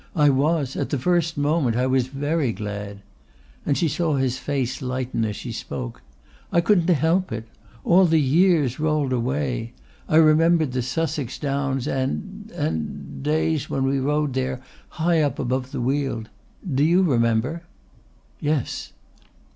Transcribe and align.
I 0.15 0.31
was 0.31 0.75
at 0.75 0.89
the 0.89 0.97
first 0.97 1.37
moment 1.37 1.75
I 1.75 1.85
was 1.85 2.07
very 2.07 2.51
glad;" 2.53 3.01
and 3.67 3.77
she 3.77 3.87
saw 3.87 4.15
his 4.15 4.39
face 4.39 4.81
lighten 4.81 5.23
as 5.25 5.35
she 5.35 5.51
spoke. 5.51 6.01
"I 6.51 6.59
couldn't 6.59 6.89
help 6.91 7.31
it. 7.31 7.43
All 7.83 8.05
the 8.07 8.19
years 8.19 8.79
rolled 8.79 9.13
away. 9.13 9.73
I 10.09 10.15
remembered 10.15 10.71
the 10.71 10.81
Sussex 10.81 11.37
Downs 11.37 11.87
and 11.87 12.51
and 12.55 13.21
days 13.21 13.69
when 13.69 13.83
we 13.83 13.99
rode 13.99 14.33
there 14.33 14.63
high 14.89 15.21
up 15.21 15.37
above 15.37 15.71
the 15.71 15.81
weald. 15.81 16.29
Do 16.67 16.83
you 16.83 17.03
remember?" 17.03 17.61
"Yes." 18.39 18.93